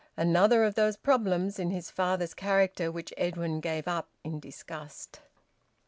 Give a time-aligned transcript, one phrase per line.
[0.17, 5.19] Another of those problems in his father's character which Edwin gave up in disgust!